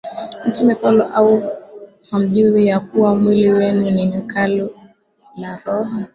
Mtume 0.45 0.75
Paulo 0.75 1.03
Au 1.13 1.43
hamjui 2.11 2.67
ya 2.67 2.79
kuwa 2.79 3.15
mwili 3.15 3.51
wenu 3.51 3.89
ni 3.91 4.11
hekalu 4.11 4.75
la 5.37 5.59
Roho 5.65 5.99